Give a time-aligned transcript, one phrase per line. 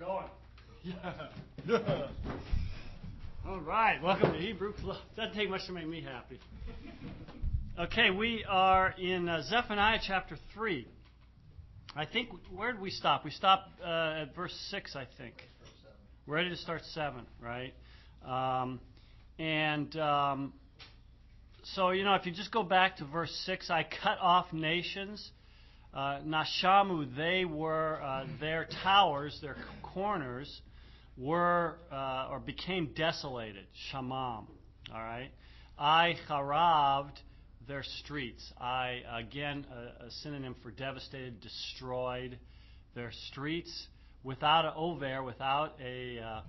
[0.00, 0.24] going.
[0.82, 1.12] Yeah.
[1.68, 2.06] Yeah.
[3.46, 4.02] All right.
[4.02, 4.96] Welcome to Hebrew Club.
[5.14, 6.40] Doesn't take much to make me happy.
[7.78, 10.88] Okay, we are in uh, Zephaniah chapter 3.
[11.94, 13.26] I think, where did we stop?
[13.26, 15.34] We stopped uh, at verse 6, I think.
[16.26, 17.74] We're ready to start 7, right?
[18.24, 18.80] Um,
[19.38, 20.54] and um,
[21.74, 25.30] so, you know, if you just go back to verse 6, I cut off nations.
[25.92, 30.60] Uh, Nashamu, they were, uh, their towers, their corners,
[31.16, 33.66] were uh, or became desolated.
[33.92, 34.46] Shamam.
[34.92, 35.30] All right.
[35.78, 37.18] I charaved
[37.66, 38.52] their streets.
[38.60, 42.38] I, again, a, a synonym for devastated, destroyed
[42.94, 43.86] their streets
[44.22, 46.40] without an over, without a, uh,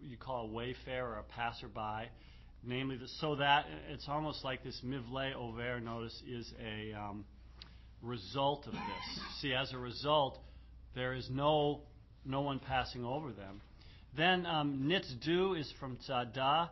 [0.00, 2.10] you call a wayfarer or a passerby.
[2.62, 7.24] Namely, the, so that it's almost like this mivle over, notice, is a um,
[8.02, 9.20] result of this.
[9.40, 10.38] See, as a result,
[10.94, 11.82] there is no,
[12.24, 13.60] no one passing over them.
[14.16, 16.70] Then um, nitzdu is from tzada,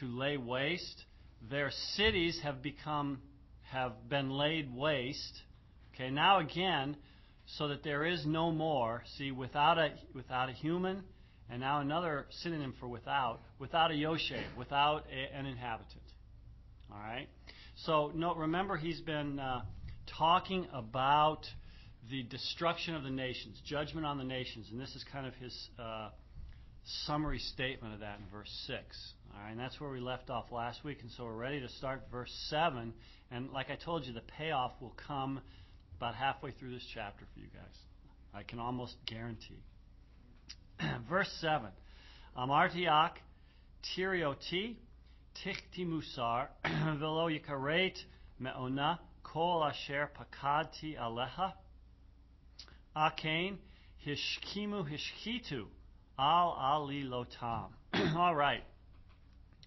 [0.00, 1.04] to lay waste.
[1.50, 3.20] Their cities have become
[3.70, 5.40] have been laid waste.
[5.94, 6.96] Okay, now again,
[7.46, 9.02] so that there is no more.
[9.16, 11.02] See, without a without a human,
[11.50, 16.02] and now another synonym for without, without a yoshe, without a, an inhabitant.
[16.90, 17.28] All right.
[17.84, 19.62] So no, remember he's been uh,
[20.18, 21.46] talking about
[22.10, 25.68] the destruction of the nations, judgment on the nations, and this is kind of his.
[25.78, 26.10] Uh,
[27.06, 29.14] summary statement of that in verse 6.
[29.34, 31.68] All right, and that's where we left off last week, and so we're ready to
[31.68, 32.92] start verse 7.
[33.30, 35.40] And like I told you, the payoff will come
[35.96, 37.76] about halfway through this chapter for you guys.
[38.34, 39.62] I can almost guarantee.
[41.08, 41.68] verse 7.
[42.36, 43.12] Amartiak
[43.96, 44.76] tirioti
[45.44, 46.48] tichti musar
[46.98, 47.96] velo yikaret
[48.38, 48.98] me'ona
[49.32, 51.52] kol asher pakadti aleha
[52.96, 53.56] akain
[54.06, 55.66] hishkimu hishkitu
[56.18, 57.70] Al Ali Lotam.
[58.16, 58.62] All right.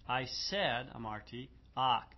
[0.08, 2.08] I said, Amarti, Ak,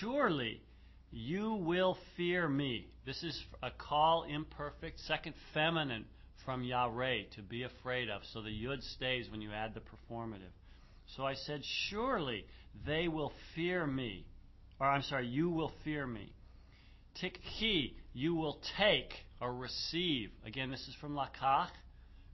[0.00, 0.62] surely
[1.10, 2.86] you will fear me.
[3.04, 6.06] This is a call imperfect, second feminine
[6.44, 8.22] from Yahweh to be afraid of.
[8.32, 10.54] So the yud stays when you add the preformative.
[11.16, 12.46] So I said, surely
[12.86, 14.24] they will fear me.
[14.80, 16.32] Or I'm sorry, you will fear me.
[17.20, 20.30] Tikhi, you will take or receive.
[20.46, 21.70] Again, this is from Lakach,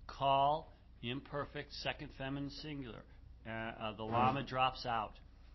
[0.07, 0.73] call,
[1.03, 3.03] imperfect, second feminine singular.
[3.47, 5.13] Uh, uh, the lama drops out.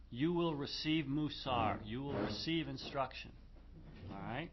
[0.09, 1.77] You will receive musar.
[1.85, 3.31] You will receive instruction.
[4.11, 4.49] All right?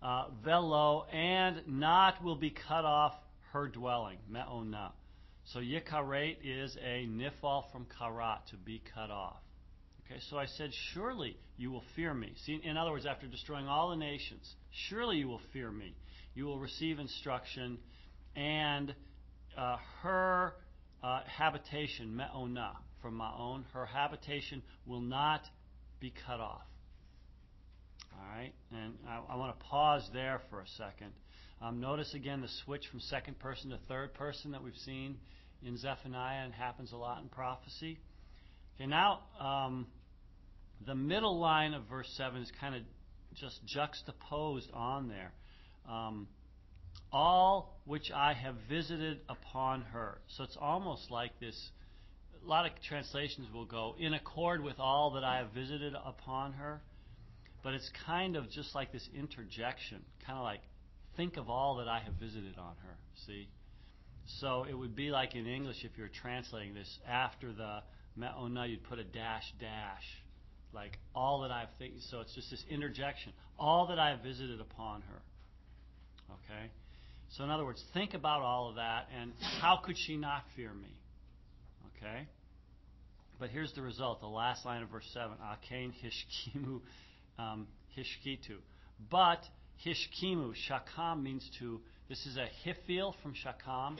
[0.00, 3.14] Uh, velo, and not will be cut off
[3.52, 4.18] her dwelling.
[4.30, 4.92] Me'ona.
[5.52, 9.40] So yikaret is a nifal from karat, to be cut off.
[10.10, 12.32] Okay, so I said, surely you will fear me.
[12.46, 14.54] See, in other words, after destroying all the nations,
[14.88, 15.94] surely you will fear me.
[16.34, 17.78] You will receive instruction,
[18.34, 18.94] and
[19.56, 20.54] uh, her
[21.02, 25.42] uh, habitation, me'ona, from ma'on, her habitation will not
[26.00, 26.62] be cut off.
[28.14, 31.12] All right, and I, I want to pause there for a second.
[31.60, 35.18] Um, notice again the switch from second person to third person that we've seen
[35.62, 37.98] in Zephaniah and happens a lot in prophecy.
[38.76, 39.86] Okay, now um,
[40.86, 42.82] the middle line of verse 7 is kind of
[43.34, 45.32] just juxtaposed on there.
[45.88, 46.28] Um,
[47.12, 50.18] all which I have visited upon her.
[50.28, 51.70] So it's almost like this.
[52.44, 56.52] A lot of translations will go, in accord with all that I have visited upon
[56.52, 56.80] her.
[57.62, 60.60] But it's kind of just like this interjection, kind of like,
[61.16, 62.96] think of all that I have visited on her.
[63.26, 63.48] See?
[64.40, 67.80] So it would be like in English if you're translating this, after the
[68.16, 70.04] me'ona, you'd put a dash dash.
[70.72, 73.32] Like all that I've think so it's just this interjection.
[73.58, 75.22] All that I have visited upon her.
[76.30, 76.70] Okay?
[77.30, 80.72] So, in other words, think about all of that and how could she not fear
[80.72, 80.88] me?
[81.96, 82.26] Okay?
[83.38, 86.80] But here's the result the last line of verse 7 Akain hishkimu
[87.38, 88.56] um, hishkitu.
[89.10, 89.40] But
[89.86, 93.98] hishkimu, shakam means to, this is a hifil from shakam,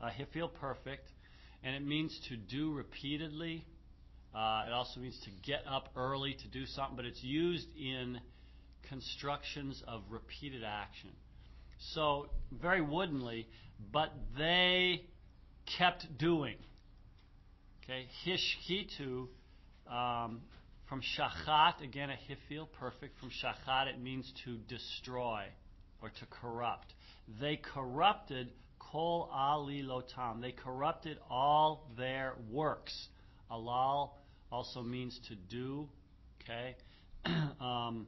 [0.00, 1.08] a hifil perfect,
[1.62, 3.64] and it means to do repeatedly.
[4.34, 8.20] Uh, it also means to get up early to do something, but it's used in
[8.88, 11.10] constructions of repeated action.
[11.94, 13.48] So, very woodenly,
[13.92, 15.02] but they
[15.78, 16.56] kept doing.
[17.84, 19.26] Okay, hishkitu
[19.90, 20.42] um,
[20.88, 23.18] from shachat, again a hifil, perfect.
[23.18, 25.44] From shachat, it means to destroy
[26.02, 26.92] or to corrupt.
[27.40, 30.40] They corrupted kol ali lotam.
[30.40, 33.08] They corrupted all their works.
[33.50, 34.10] Alal
[34.50, 35.88] also means to do.
[36.42, 36.76] Okay.
[37.60, 38.06] um,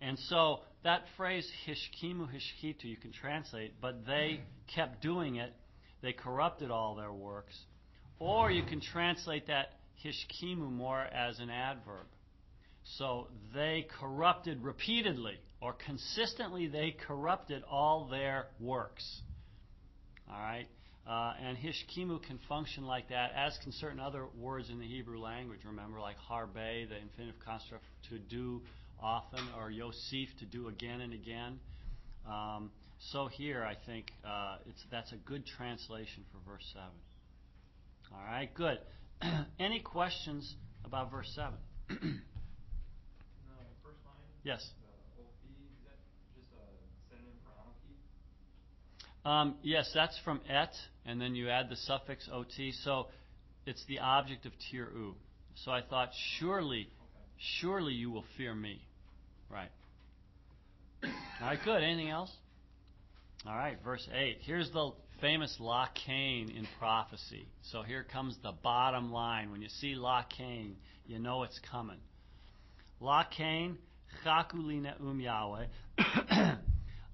[0.00, 4.40] And so that phrase hishkimu hishkitu you can translate, but they
[4.74, 5.52] kept doing it.
[6.02, 7.54] They corrupted all their works.
[8.18, 9.72] Or you can translate that
[10.04, 12.06] hishkimu more as an adverb.
[12.98, 19.04] So they corrupted repeatedly or consistently they corrupted all their works.
[20.30, 20.66] All right?
[21.06, 25.18] Uh, and hishkimu can function like that, as can certain other words in the Hebrew
[25.18, 25.60] language.
[25.64, 28.62] Remember, like harbe, the infinitive construct to do
[29.02, 31.58] often, or yosef, to do again and again.
[32.28, 32.70] Um,
[33.10, 34.58] so here, I think uh,
[34.90, 36.86] that's a good translation for verse 7.
[38.12, 38.78] All right, good.
[39.58, 40.54] Any questions
[40.84, 41.52] about verse 7?
[41.88, 41.96] no,
[43.82, 44.16] first line?
[44.44, 44.68] Yes.
[49.24, 50.72] Um, yes, that's from et,
[51.04, 52.52] and then you add the suffix ot.
[52.84, 53.08] So
[53.66, 55.14] it's the object of tiru.
[55.64, 56.88] So I thought, surely,
[57.60, 58.80] surely you will fear me.
[59.50, 59.70] Right.
[61.02, 61.10] All
[61.42, 61.82] right, good.
[61.82, 62.30] Anything else?
[63.46, 64.38] All right, verse 8.
[64.42, 67.46] Here's the famous Lakain in prophecy.
[67.62, 69.50] So here comes the bottom line.
[69.50, 70.74] When you see Lakain,
[71.06, 71.98] you know it's coming.
[73.00, 73.76] Lakain,
[74.24, 75.66] chakulina um Yahweh,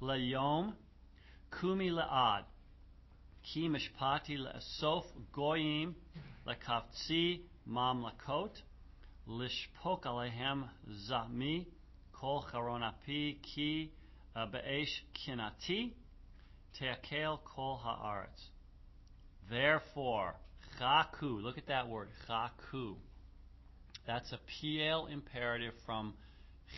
[0.03, 0.73] layom
[1.61, 2.45] Kumi la'ad.
[3.43, 5.95] Ki mishpati le'asof goyim
[6.47, 8.55] lekavtzi mamlakot.
[9.29, 10.69] Lishpok alehem
[11.09, 11.67] zami
[12.13, 13.91] kol charon api ki
[14.35, 15.93] be'esh kinati.
[16.79, 18.51] Teakel kol haaretz.
[19.49, 20.35] Therefore,
[20.79, 22.97] chaku, look at that word, chaku.
[24.07, 26.15] That's a piel imperative from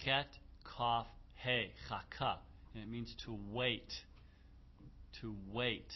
[0.05, 0.29] chet,
[0.77, 1.07] kaf,
[1.43, 2.39] he, chaka.
[2.75, 3.91] And it means to wait
[5.21, 5.91] to wait.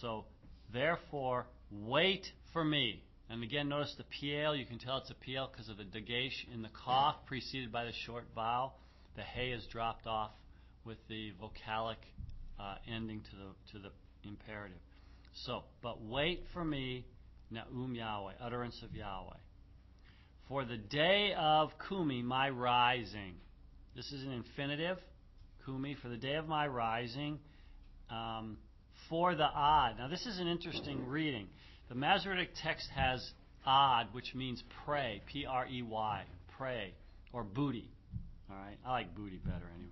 [0.00, 0.24] So,
[0.72, 3.02] therefore, wait for me.
[3.28, 4.56] And again, notice the piel.
[4.56, 7.84] You can tell it's a piel because of the dagesh in the kaf preceded by
[7.84, 8.74] the short vowel.
[9.16, 10.30] The hay is dropped off
[10.84, 11.96] with the vocalic
[12.60, 14.78] uh, ending to the to the imperative.
[15.44, 17.04] So, but wait for me,
[17.52, 19.36] Naum Yahweh, utterance of Yahweh.
[20.48, 23.34] For the day of Kumi, my rising.
[23.96, 24.98] This is an infinitive,
[25.64, 27.38] Kumi, for the day of my rising
[28.10, 28.58] um,
[29.08, 29.98] for the odd.
[29.98, 31.48] Now, this is an interesting reading.
[31.88, 33.24] The Masoretic text has
[33.64, 36.24] odd, which means prey, P R E Y,
[36.56, 36.94] prey,
[37.32, 37.90] or booty.
[38.50, 39.90] All right, I like booty better anyway.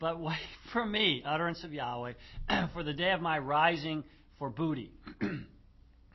[0.00, 0.36] But wait
[0.72, 2.12] for me, utterance of Yahweh,
[2.72, 4.04] for the day of my rising
[4.38, 4.90] for booty.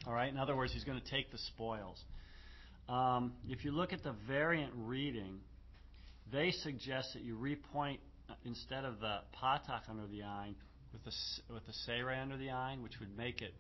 [0.07, 2.01] All right, in other words, he's going to take the spoils.
[2.87, 5.39] Um, if you look at the variant reading,
[6.31, 7.97] they suggest that you repoint
[8.45, 10.55] instead of the patak under the ayin,
[10.93, 13.53] with the with the seirei under the ayin, which would make it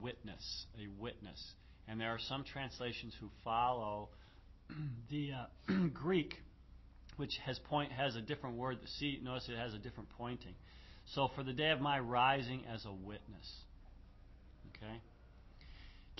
[0.00, 1.42] witness, a witness.
[1.88, 4.10] And there are some translations who follow
[5.10, 6.34] the uh, Greek,
[7.16, 8.78] which has point has a different word.
[8.82, 10.54] The see, notice it has a different pointing.
[11.14, 13.52] So for the day of my rising as a witness.
[14.76, 15.00] Okay.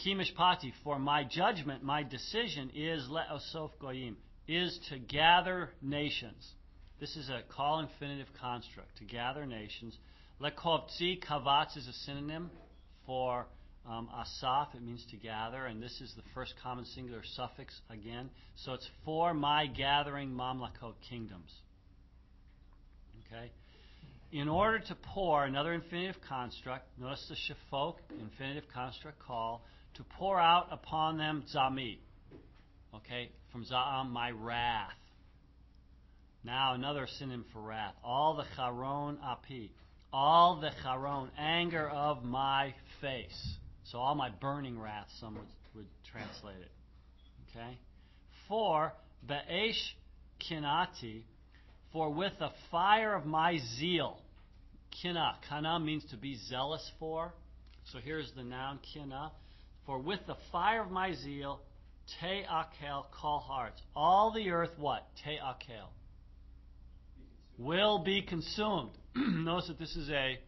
[0.05, 4.17] Kimishpati, for my judgment, my decision is le'osof goyim,
[4.49, 6.49] is to gather nations.
[7.01, 9.97] This is a call infinitive construct, to gather nations.
[10.39, 12.51] Lekovtzi, kavatz is a synonym
[13.07, 13.47] for
[13.89, 18.29] um, asaf, it means to gather, and this is the first common singular suffix again.
[18.57, 21.51] So it's for my gathering mamlakot kingdoms.
[23.27, 23.51] Okay?
[24.33, 29.65] In order to pour, another infinitive construct, notice the shafok, infinitive construct call,
[29.95, 31.97] to pour out upon them zami.
[32.95, 33.31] Okay?
[33.51, 34.93] From za'am, my wrath.
[36.43, 37.95] Now another synonym for wrath.
[38.03, 39.73] All the charon api.
[40.13, 43.57] All the charon, anger of my face.
[43.85, 46.71] So all my burning wrath, some would, would translate it.
[47.51, 47.79] Okay?
[48.49, 48.93] For
[49.27, 49.97] be'esh
[50.49, 51.23] kinati,
[51.93, 54.19] for with the fire of my zeal.
[55.03, 55.37] Kina.
[55.49, 57.33] Kana means to be zealous for.
[57.93, 59.33] So here's the noun kina.
[59.87, 61.61] For with the fire of my zeal,
[62.21, 63.81] te akel kol haaretz.
[63.95, 65.07] All the earth what?
[65.25, 65.89] Te akel
[67.61, 68.91] will be consumed.
[69.15, 70.39] Notice that this is a,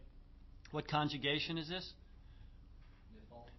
[0.70, 1.92] what conjugation is this?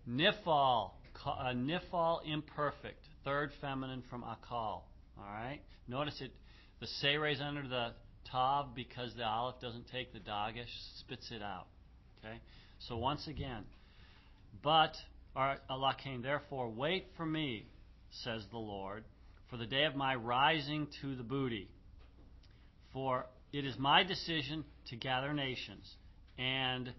[0.09, 0.91] Nifal.
[1.25, 3.05] A uh, nifal imperfect.
[3.23, 4.81] Third feminine from akal.
[5.17, 5.61] Alright?
[5.87, 6.31] Notice it,
[6.79, 7.91] the seirei is under the
[8.29, 10.65] tav because the aleph doesn't take the dagesh,
[10.99, 11.67] spits it out.
[12.19, 12.39] Okay?
[12.79, 13.63] So once again,
[14.61, 14.95] but,
[15.35, 17.67] Lakain, therefore, wait for me,
[18.23, 19.03] says the Lord,
[19.49, 21.69] for the day of my rising to the booty.
[22.91, 25.87] For it is my decision to gather nations
[26.39, 26.91] and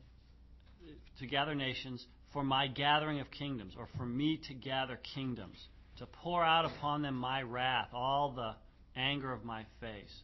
[1.19, 5.57] to gather nations for my gathering of kingdoms, or for me to gather kingdoms,
[5.99, 8.55] to pour out upon them my wrath, all the
[8.99, 10.23] anger of my face.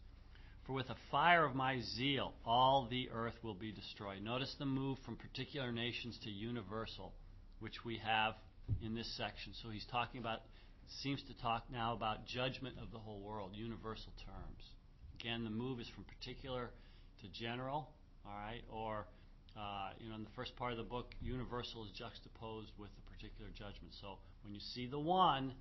[0.67, 4.23] For with the fire of my zeal, all the earth will be destroyed.
[4.23, 7.13] Notice the move from particular nations to universal,
[7.61, 8.35] which we have
[8.83, 9.53] in this section.
[9.63, 10.41] So he's talking about,
[11.03, 14.65] seems to talk now about judgment of the whole world, universal terms.
[15.21, 16.71] Again, the move is from particular
[17.21, 17.91] to general,
[18.25, 19.07] all right, or
[19.57, 23.03] uh, you know, in the first part of the book, universal is juxtaposed with the
[23.13, 23.93] particular judgment.
[24.01, 25.53] So when you see the one,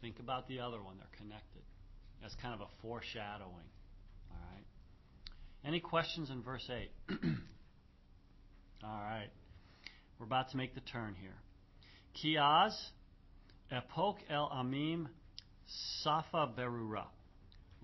[0.00, 0.96] think about the other one.
[0.98, 1.62] They're connected.
[2.20, 3.68] That's kind of a foreshadowing.
[4.32, 4.64] All right.
[5.64, 6.90] Any questions in verse 8?
[8.82, 9.28] All right.
[10.18, 11.36] We're about to make the turn here.
[12.16, 12.74] Kiaz,
[13.70, 15.06] epok el amim,
[16.02, 17.04] safa berura,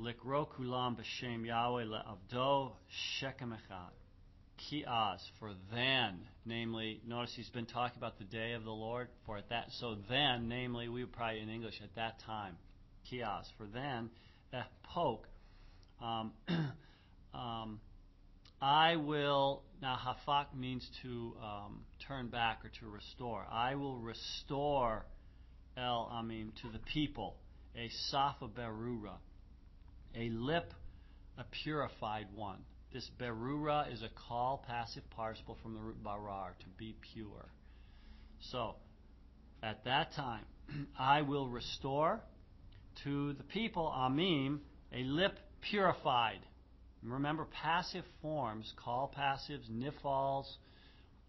[0.00, 2.73] likro kulam b'shem Yahweh le'avdo
[3.21, 3.92] shekem echad.
[5.38, 9.49] For then, namely, notice he's been talking about the day of the Lord, for at
[9.49, 12.57] that, so then, namely, we would probably in English, at that time.
[13.11, 14.11] Kiaz, for then,
[14.52, 15.21] epok,
[16.02, 16.33] um,
[17.35, 17.80] um,
[18.61, 23.47] I will, now hafak means to um, turn back or to restore.
[23.50, 25.07] I will restore
[25.76, 27.37] El Amim to the people,
[27.75, 29.14] a safa berura,
[30.14, 30.72] a lip,
[31.38, 32.58] a purified one.
[32.92, 37.46] This berura is a call passive participle from the root barar, to be pure.
[38.50, 38.74] So,
[39.62, 40.44] at that time,
[40.98, 42.20] I will restore
[43.04, 44.58] to the people, Amim,
[44.92, 46.40] a lip purified.
[47.02, 50.46] Remember, passive forms, call passives, nifals,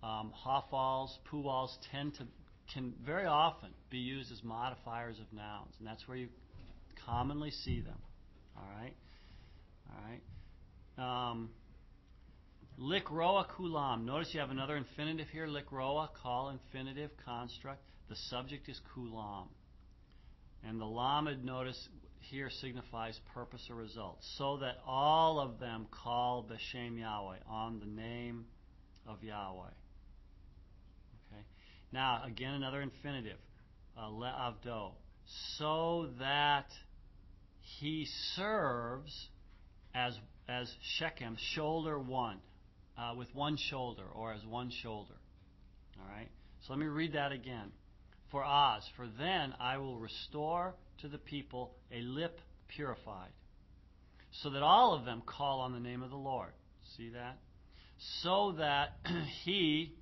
[0.03, 2.25] um, hafals, puals, tend to
[2.73, 6.29] can very often be used as modifiers of nouns, and that's where you
[7.05, 7.97] commonly see them.
[8.57, 8.93] All right,
[9.89, 11.31] all right.
[11.31, 11.49] Um,
[12.79, 14.05] likroa kulam.
[14.05, 15.47] Notice you have another infinitive here.
[15.47, 17.81] Likroa, call infinitive construct.
[18.09, 19.47] The subject is kulam.
[20.63, 21.89] And the lamed, notice,
[22.19, 24.19] here signifies purpose or result.
[24.37, 28.45] So that all of them call Beshem Yahweh, on the name
[29.07, 29.71] of Yahweh.
[31.31, 31.43] Okay.
[31.91, 33.37] Now, again, another infinitive.
[33.97, 34.91] Uh, le'avdo.
[35.57, 36.67] So that
[37.79, 39.29] he serves
[39.93, 42.37] as as shekem, shoulder one,
[42.97, 45.13] uh, with one shoulder, or as one shoulder.
[45.99, 46.29] All right?
[46.61, 47.71] So let me read that again.
[48.31, 53.31] For Oz, for then I will restore to the people a lip purified,
[54.41, 56.51] so that all of them call on the name of the Lord.
[56.97, 57.37] See that?
[58.21, 58.97] So that
[59.45, 59.93] he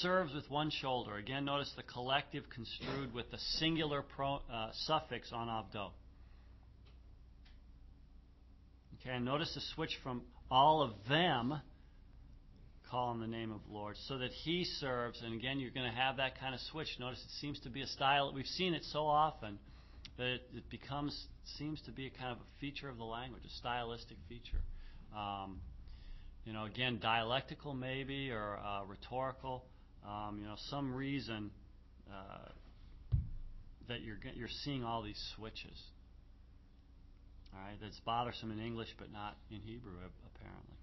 [0.00, 1.16] serves with one shoulder.
[1.16, 5.90] Again, notice the collective construed with the singular pro, uh, suffix on avdo.
[9.02, 11.60] Okay, and notice the switch from all of them
[12.88, 15.20] call on the name of Lord, so that He serves.
[15.24, 16.86] And again, you're going to have that kind of switch.
[17.00, 18.32] Notice it seems to be a style.
[18.32, 19.58] We've seen it so often
[20.18, 21.26] that it, it becomes
[21.58, 24.62] seems to be a kind of a feature of the language, a stylistic feature.
[25.16, 25.60] Um,
[26.44, 29.64] you know, again, dialectical maybe or uh, rhetorical.
[30.06, 31.50] Um, you know, some reason
[32.08, 32.50] uh,
[33.88, 35.80] that you're you're seeing all these switches.
[37.54, 39.92] All right, that's bothersome in English, but not in Hebrew,
[40.34, 40.76] apparently.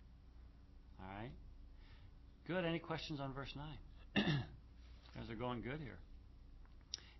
[1.01, 1.31] All right.
[2.47, 2.65] Good.
[2.65, 3.77] Any questions on verse nine?
[4.15, 5.97] Guys are going good here.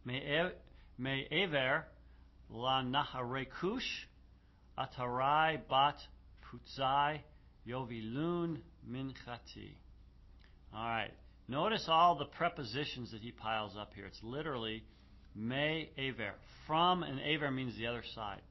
[0.06, 1.86] May ever
[2.50, 3.82] la naharekush
[4.78, 5.98] atarai bat
[6.46, 7.20] putzai
[7.68, 8.58] yovilun
[8.90, 9.76] minchati.
[10.74, 11.12] All right.
[11.48, 14.06] Notice all the prepositions that he piles up here.
[14.06, 14.84] It's literally
[15.36, 16.34] may aver.
[16.68, 18.42] From and aver means the other side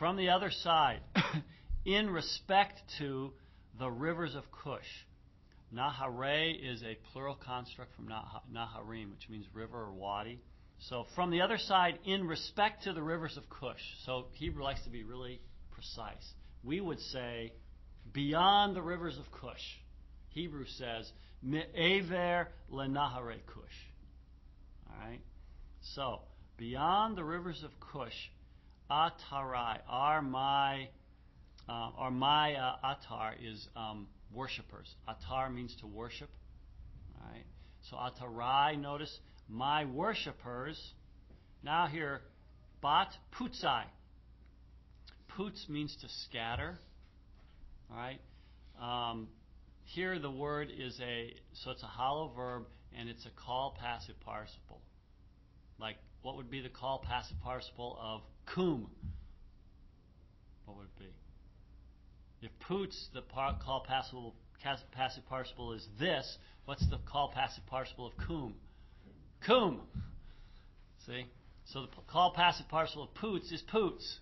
[0.00, 1.00] from the other side
[1.84, 3.32] in respect to
[3.78, 5.06] the rivers of Cush.
[5.72, 10.40] Nahare is a plural construct from Naharim, which means river or wadi.
[10.88, 13.82] So from the other side, in respect to the rivers of Cush.
[14.06, 15.38] So Hebrew likes to be really
[15.70, 16.32] precise.
[16.64, 17.52] We would say
[18.10, 19.80] beyond the rivers of Cush.
[20.30, 23.78] Hebrew says me'ever lenahare Cush.
[24.88, 25.20] All right.
[25.94, 26.20] So
[26.56, 28.30] beyond the rivers of Cush,
[28.90, 30.88] Atarai, are my,
[31.68, 34.94] uh, or my uh, atar is um, worshippers.
[35.08, 36.30] Atar means to worship.
[37.20, 37.44] All right.
[37.88, 39.18] So atarai, notice
[39.48, 40.78] my worshippers.
[41.62, 42.20] Now here,
[42.82, 43.84] bat putzai.
[45.36, 46.78] Putz means to scatter.
[47.90, 48.20] All right.
[48.80, 49.28] Um,
[49.84, 52.64] here the word is a so it's a hollow verb
[52.98, 54.80] and it's a call passive participle.
[55.78, 58.90] Like what would be the call passive participle of cum?
[60.64, 62.46] What would it be?
[62.46, 64.18] If poots, the par- call passive,
[64.92, 68.54] passive participle is this, what's the call passive participle of cum?
[69.46, 69.80] Cum.
[71.06, 71.26] See?
[71.66, 74.18] So the call passive participle of poots is poots.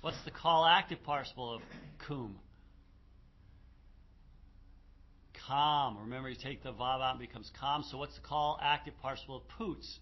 [0.00, 1.62] What's the call active participle of
[2.06, 2.36] cum?
[5.46, 5.98] Calm.
[5.98, 7.84] Remember, you take the vav out and becomes calm.
[7.90, 9.98] So what's the call active participle of poots?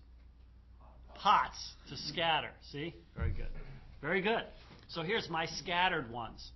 [1.14, 2.50] Pots to scatter.
[2.70, 2.94] See?
[3.16, 3.48] Very good.
[4.00, 4.42] Very good.
[4.88, 6.50] So here's my scattered ones.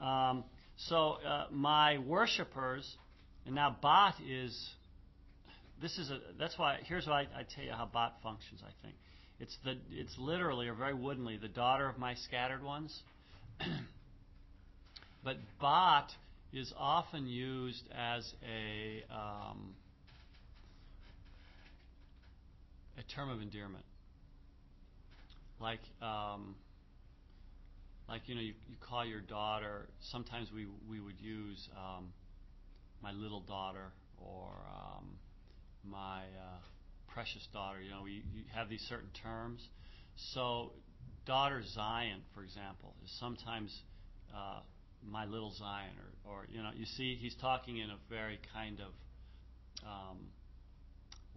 [0.00, 0.44] Um,
[0.76, 2.96] so uh, my worshippers,
[3.46, 4.70] and now bot is.
[5.80, 6.18] This is a.
[6.38, 6.80] That's why.
[6.84, 8.60] Here's why I, I tell you how bot functions.
[8.62, 8.94] I think
[9.38, 9.76] it's the.
[9.90, 12.98] It's literally or very woodenly the daughter of my scattered ones.
[15.24, 16.10] but bot
[16.52, 19.74] is often used as a um,
[23.02, 23.84] a term of endearment.
[25.60, 26.56] Like, um,
[28.08, 29.88] like you know, you, you call your daughter.
[30.10, 32.12] Sometimes we we would use um,
[33.02, 35.18] my little daughter or um,
[35.84, 36.58] my uh,
[37.12, 37.80] precious daughter.
[37.80, 39.66] You know, we you have these certain terms.
[40.34, 40.72] So,
[41.26, 43.74] daughter Zion, for example, is sometimes
[44.34, 44.60] uh,
[45.08, 45.94] my little Zion,
[46.26, 48.92] or, or you know, you see, he's talking in a very kind of
[49.86, 50.18] um,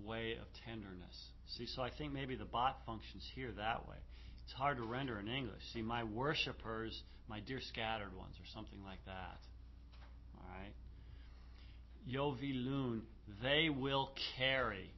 [0.03, 1.34] way of tenderness.
[1.57, 3.97] See, so I think maybe the bot functions here that way.
[4.43, 5.61] It's hard to render in English.
[5.73, 9.39] See, my worshippers, my dear scattered ones, or something like that.
[10.37, 10.73] All right.
[12.09, 13.01] Yovilun,
[13.41, 14.91] they will carry.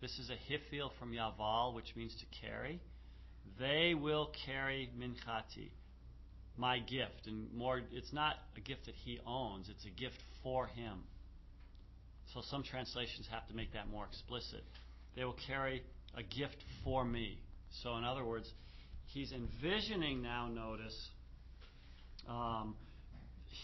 [0.00, 2.80] This is a hifil from Yaval, which means to carry.
[3.58, 5.70] They will carry minchati
[6.56, 7.26] my gift.
[7.26, 11.04] And more, it's not a gift that he owns, it's a gift for him.
[12.34, 14.62] So some translations have to make that more explicit.
[15.16, 15.82] They will carry
[16.16, 17.38] a gift for me.
[17.82, 18.50] So, in other words,
[19.06, 20.96] he's envisioning now, notice,
[22.28, 22.74] um,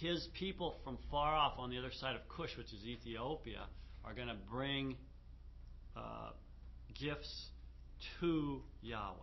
[0.01, 3.67] his people from far off on the other side of Cush, which is Ethiopia,
[4.05, 4.97] are going to bring
[5.97, 6.31] uh,
[7.01, 7.47] gifts
[8.21, 9.15] to Yahweh.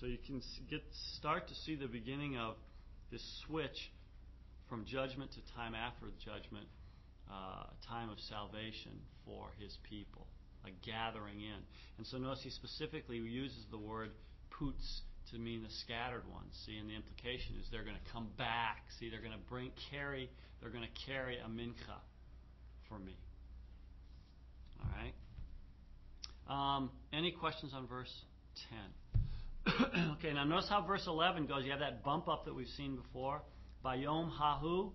[0.00, 0.82] So you can get
[1.18, 2.54] start to see the beginning of
[3.10, 3.90] this switch
[4.68, 6.66] from judgment to time after judgment,
[7.30, 8.92] uh, time of salvation
[9.24, 10.26] for his people,
[10.66, 11.60] a gathering in.
[11.98, 14.10] And so notice he specifically uses the word
[14.50, 16.54] poots to mean the scattered ones.
[16.66, 18.84] See, and the implication is they're going to come back.
[18.98, 20.30] See, they're going to bring carry.
[20.60, 21.98] They're going to carry a mincha
[22.88, 23.16] for me.
[24.80, 25.14] All right.
[26.48, 28.12] Um, any questions on verse
[28.70, 28.94] ten?
[30.18, 31.64] okay, now notice how verse 11 goes.
[31.64, 33.42] You have that bump up that we've seen before.
[33.84, 34.92] Bayom hahu,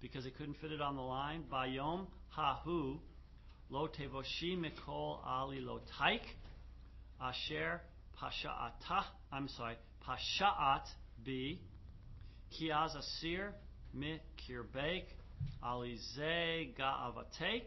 [0.00, 1.42] because it couldn't fit it on the line.
[1.52, 2.98] Bayom hahu,
[3.72, 6.20] lo tevoshi mikol ali lo taik,
[7.18, 7.80] asher
[8.20, 10.86] pasha'ata, I'm sorry, pasha'at
[11.24, 11.58] bi,
[12.52, 13.54] kiaz asir
[13.94, 15.06] mi kirbeik,
[15.64, 17.64] alize ga'avatek,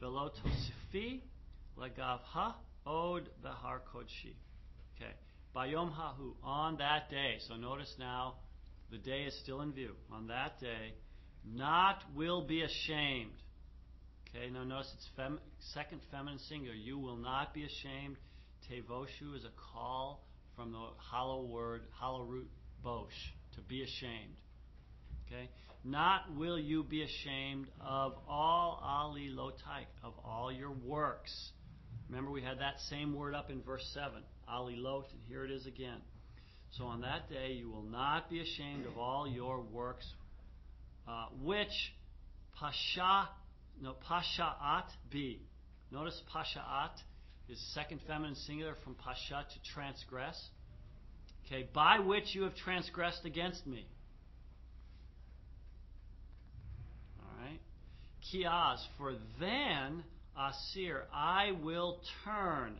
[0.00, 1.20] velo tosifi,
[1.78, 4.34] legavha, od behar kodshi.
[4.96, 5.12] Okay.
[5.54, 7.36] Bayom Hahu, on that day.
[7.46, 8.34] So notice now,
[8.90, 9.94] the day is still in view.
[10.12, 10.94] On that day,
[11.44, 13.32] not will be ashamed.
[14.34, 15.40] Okay, now notice it's fem-
[15.74, 16.74] second feminine singular.
[16.74, 18.16] You will not be ashamed.
[18.70, 22.48] Tevoshu is a call from the hollow word, hollow root
[22.82, 24.36] bosh, to be ashamed.
[25.26, 25.48] Okay?
[25.84, 31.32] Not will you be ashamed of all ali lotaik, of all your works.
[32.08, 34.22] Remember, we had that same word up in verse 7.
[34.48, 36.00] Alilot, and here it is again.
[36.72, 40.06] So on that day you will not be ashamed of all your works,
[41.08, 41.92] uh, which
[42.54, 43.28] pasha,
[43.80, 45.40] no, pashaat be.
[45.90, 46.92] Notice pashaat
[47.48, 50.38] is second feminine singular from pasha to transgress.
[51.46, 53.86] Okay, by which you have transgressed against me.
[57.18, 57.60] All right.
[58.32, 60.04] Kiaz, for then,
[60.38, 62.78] Asir, I will turn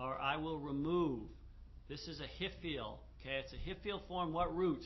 [0.00, 1.22] or I will remove.
[1.88, 2.98] This is a hifil.
[3.20, 4.32] Okay, it's a hifil form.
[4.32, 4.82] What root?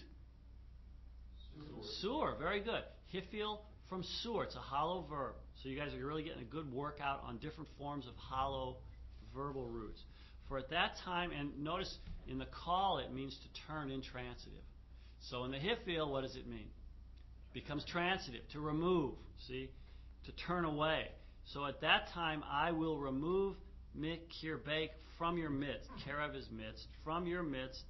[2.00, 2.36] Sur.
[2.38, 2.82] Very good.
[3.12, 3.58] Hifil
[3.90, 4.44] from sur.
[4.44, 5.34] It's a hollow verb.
[5.62, 8.76] So you guys are really getting a good workout on different forms of hollow
[9.34, 10.00] verbal roots.
[10.48, 14.62] For at that time, and notice in the call it means to turn intransitive.
[15.28, 16.70] So in the hifil, what does it mean?
[17.50, 19.14] It becomes transitive, to remove.
[19.46, 19.68] See?
[20.26, 21.08] To turn away.
[21.52, 23.56] So at that time, I will remove
[23.98, 25.88] Mikirbeik from your midst.
[26.06, 26.86] Kerev is midst.
[27.04, 27.82] From your midst.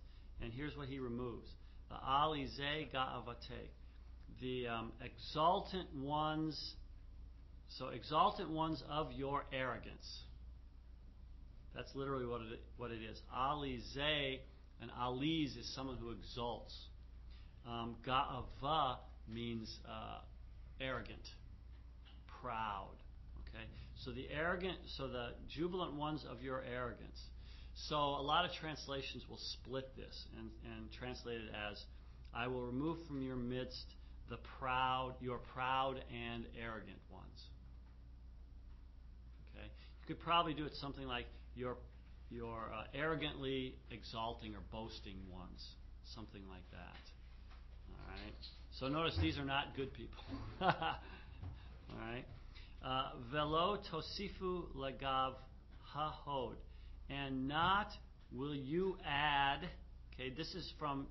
[0.42, 1.48] And here's what he removes.
[1.90, 2.58] The Alize
[2.94, 3.68] Ga'avate.
[4.40, 6.74] The um, exultant ones.
[7.78, 10.24] So exultant ones of your arrogance.
[11.74, 13.20] That's literally what it, what it is.
[13.34, 14.40] Alize,
[14.80, 16.74] and Aliz is someone who exalts.
[17.66, 18.96] Um, Ga'ava
[19.28, 20.18] means uh,
[20.80, 21.28] arrogant,
[22.40, 22.96] proud.
[23.48, 23.64] Okay,
[24.04, 27.20] so the arrogant, so the jubilant ones of your arrogance.
[27.88, 31.82] So a lot of translations will split this and, and translate it as
[32.34, 33.86] I will remove from your midst
[34.30, 37.44] the proud, your proud and arrogant ones.
[39.54, 39.66] Okay?
[39.66, 41.76] You could probably do it something like your
[42.30, 45.66] your uh, arrogantly exalting or boasting ones,
[46.14, 47.00] something like that.
[47.90, 48.34] All right.
[48.78, 50.22] So notice these are not good people.
[50.60, 50.70] All
[51.98, 52.24] right.
[52.84, 55.32] Uh, Velo tosifu lagav
[55.94, 56.54] hahod,
[57.10, 57.88] and not
[58.32, 59.68] will you add.
[60.14, 61.08] Okay, this is from.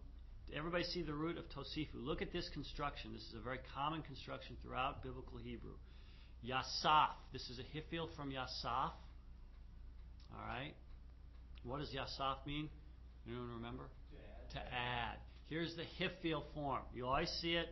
[0.56, 1.96] Everybody see the root of tosifu.
[1.96, 3.14] Look at this construction.
[3.14, 5.76] This is a very common construction throughout biblical Hebrew.
[6.46, 7.10] Yasaf.
[7.32, 8.92] This is a hifil from Yasaf.
[10.32, 10.74] All right.
[11.64, 12.70] What does Yasaf mean?
[13.28, 13.84] Anyone remember?
[14.12, 14.52] To add.
[14.54, 15.18] To add.
[15.50, 16.82] Here's the hifil form.
[16.94, 17.68] You always see it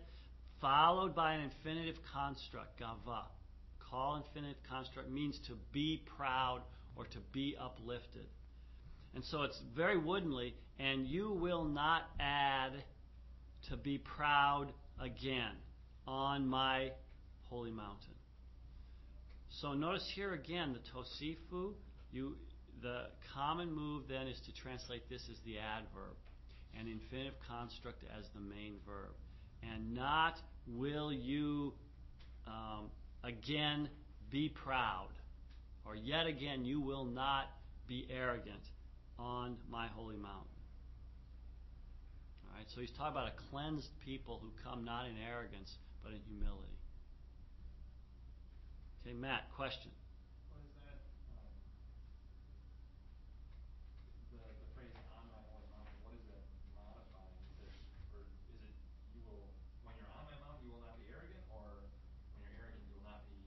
[0.62, 3.24] followed by an infinitive construct, gava.
[3.90, 6.62] Call infinitive construct means to be proud
[6.96, 8.26] or to be uplifted.
[9.16, 12.72] And so it's very woodenly, and you will not add
[13.70, 14.68] to be proud
[15.00, 15.56] again
[16.08, 16.92] on my
[17.50, 18.14] holy mountain.
[19.50, 21.74] So notice here again the tosifu,
[22.12, 22.38] you
[22.82, 26.16] the common move then is to translate this as the adverb
[26.78, 29.16] and infinitive construct as the main verb.
[29.64, 30.36] And not
[30.68, 31.74] will you
[32.46, 32.92] um,
[33.24, 33.90] again
[34.30, 35.10] be proud,
[35.86, 37.46] or yet again you will not
[37.88, 38.62] be arrogant
[39.18, 40.57] on my holy mountain.
[42.58, 45.70] All right, so he's talking about a cleansed people who come not in arrogance
[46.02, 46.74] but in humility.
[49.06, 49.94] Okay, Matt, question.
[50.50, 50.98] What is that?
[54.34, 56.42] The the phrase "on my holy mountain." What is that
[56.74, 57.38] modifying?
[57.46, 57.78] Is it
[58.18, 58.74] or is it
[59.14, 59.54] you will
[59.86, 61.86] when you're on my mountain you will not be arrogant, or
[62.42, 63.38] when you're arrogant you will not be,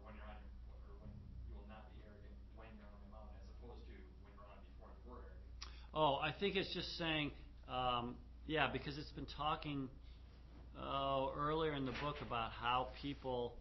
[0.08, 0.40] when you're on
[0.88, 1.12] or when
[1.44, 4.48] you will not be arrogant when you're on my mountain, as opposed to when you're
[4.48, 5.44] on before you were arrogant.
[5.92, 7.36] Oh, I think it's just saying,
[7.68, 8.16] um,
[8.46, 9.88] yeah, because it's been talking
[10.80, 13.54] uh, earlier in the book about how people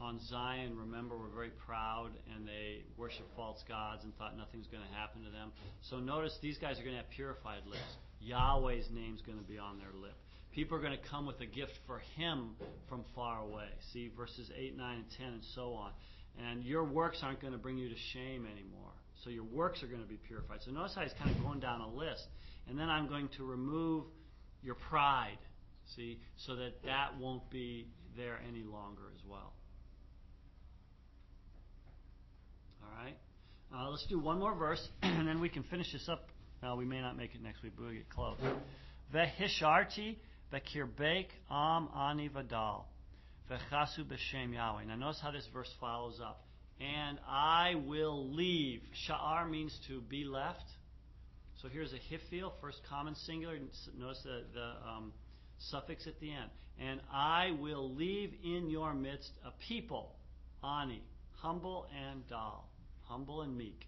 [0.00, 4.82] on Zion, remember, were very proud and they worshiped false gods and thought nothing's going
[4.82, 5.50] to happen to them.
[5.90, 7.82] So notice these guys are going to have purified lips.
[8.20, 10.14] Yahweh's name's going to be on their lip.
[10.52, 12.50] People are going to come with a gift for Him
[12.88, 13.68] from far away.
[13.92, 15.90] See verses 8, 9, and 10, and so on.
[16.48, 18.92] And your works aren't going to bring you to shame anymore.
[19.24, 20.60] So your works are going to be purified.
[20.64, 22.26] So notice how he's kind of going down a list.
[22.68, 24.04] And then I'm going to remove
[24.62, 25.38] your pride,
[25.94, 29.52] see, so that that won't be there any longer as well.
[32.82, 33.16] All right?
[33.74, 36.28] Uh, let's do one more verse, and then we can finish this up.
[36.62, 38.38] Now, we may not make it next week, but we'll get close.
[39.14, 40.16] Vehisharti
[40.52, 42.84] bekirbek am ani vadal.
[43.50, 44.84] Vechasu b'shem Yahweh.
[44.84, 46.44] Now notice how this verse follows up.
[46.80, 48.82] And I will leave.
[49.08, 50.64] Sha'ar means to be left.
[51.62, 53.56] So here's a hifil, first common singular.
[53.98, 55.12] Notice the, the um,
[55.58, 56.50] suffix at the end.
[56.78, 60.14] And I will leave in your midst a people,
[60.62, 61.02] ani,
[61.36, 62.68] humble and dal,
[63.04, 63.86] humble and meek.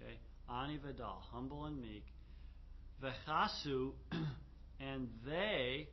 [0.00, 0.14] Okay,
[0.52, 2.04] ani vadal, humble and meek.
[3.00, 3.92] Vechasu,
[4.80, 5.88] and they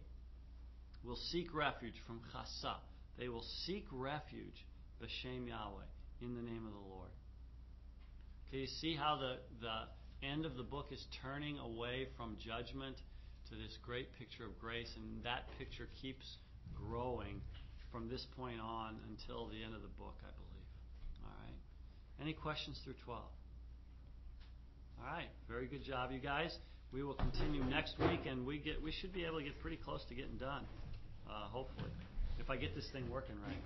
[1.04, 2.76] will seek refuge from chasa.
[3.20, 4.66] They will seek refuge,
[5.02, 5.84] b'shem Yahweh,
[6.22, 7.10] in the name of the Lord.
[8.48, 12.98] Okay, you see how the, the end of the book is turning away from judgment
[13.50, 16.26] to this great picture of grace, and that picture keeps
[16.76, 17.42] growing
[17.92, 20.68] from this point on until the end of the book, I believe.
[21.24, 21.58] All right.
[22.22, 23.22] Any questions through 12?
[25.00, 25.30] All right.
[25.48, 26.56] Very good job, you guys.
[26.92, 29.78] We will continue next week, and we get we should be able to get pretty
[29.78, 30.64] close to getting done.
[31.30, 31.92] Uh, hopefully,
[32.40, 33.58] if I get this thing working right.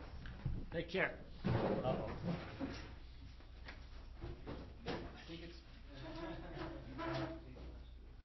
[0.73, 1.13] Take care.
[1.45, 2.09] Uh-oh.